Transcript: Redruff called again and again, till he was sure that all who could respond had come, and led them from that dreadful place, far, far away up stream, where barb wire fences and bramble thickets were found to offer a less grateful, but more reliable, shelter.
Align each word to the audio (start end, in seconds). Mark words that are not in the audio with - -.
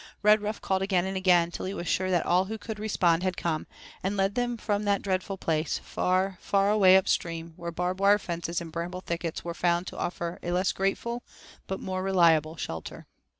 Redruff 0.23 0.59
called 0.59 0.81
again 0.81 1.05
and 1.05 1.15
again, 1.15 1.51
till 1.51 1.67
he 1.67 1.75
was 1.75 1.87
sure 1.87 2.09
that 2.09 2.25
all 2.25 2.45
who 2.45 2.57
could 2.57 2.79
respond 2.79 3.21
had 3.21 3.37
come, 3.37 3.67
and 4.01 4.17
led 4.17 4.33
them 4.33 4.57
from 4.57 4.81
that 4.83 5.03
dreadful 5.03 5.37
place, 5.37 5.77
far, 5.83 6.39
far 6.41 6.71
away 6.71 6.97
up 6.97 7.07
stream, 7.07 7.53
where 7.55 7.69
barb 7.69 8.01
wire 8.01 8.17
fences 8.17 8.59
and 8.61 8.71
bramble 8.71 9.01
thickets 9.01 9.45
were 9.45 9.53
found 9.53 9.85
to 9.85 9.97
offer 9.99 10.39
a 10.41 10.49
less 10.51 10.71
grateful, 10.71 11.21
but 11.67 11.79
more 11.79 12.01
reliable, 12.01 12.55
shelter. 12.55 13.05